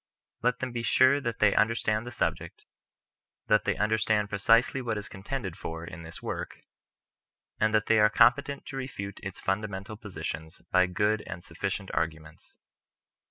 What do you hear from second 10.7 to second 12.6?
by good and sufficient arguments.